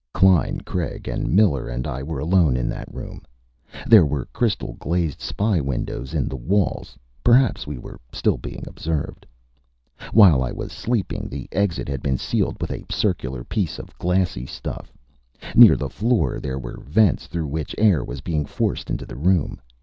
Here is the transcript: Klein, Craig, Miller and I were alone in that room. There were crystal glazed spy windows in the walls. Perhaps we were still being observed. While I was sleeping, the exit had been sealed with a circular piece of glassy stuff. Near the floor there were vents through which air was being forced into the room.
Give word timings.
Klein, 0.15 0.61
Craig, 0.61 1.07
Miller 1.27 1.67
and 1.69 1.85
I 1.85 2.01
were 2.01 2.17
alone 2.17 2.57
in 2.57 2.67
that 2.69 2.91
room. 2.91 3.21
There 3.85 4.03
were 4.03 4.25
crystal 4.33 4.73
glazed 4.79 5.21
spy 5.21 5.59
windows 5.61 6.15
in 6.15 6.27
the 6.27 6.35
walls. 6.35 6.97
Perhaps 7.23 7.67
we 7.67 7.77
were 7.77 7.99
still 8.11 8.37
being 8.39 8.63
observed. 8.65 9.27
While 10.11 10.41
I 10.41 10.53
was 10.53 10.71
sleeping, 10.71 11.29
the 11.29 11.47
exit 11.51 11.87
had 11.87 12.01
been 12.01 12.17
sealed 12.17 12.59
with 12.59 12.71
a 12.71 12.83
circular 12.91 13.43
piece 13.43 13.77
of 13.77 13.95
glassy 13.99 14.47
stuff. 14.47 14.91
Near 15.53 15.75
the 15.75 15.87
floor 15.87 16.39
there 16.39 16.57
were 16.57 16.79
vents 16.81 17.27
through 17.27 17.49
which 17.49 17.75
air 17.77 18.03
was 18.03 18.21
being 18.21 18.47
forced 18.47 18.89
into 18.89 19.05
the 19.05 19.17
room. 19.17 19.61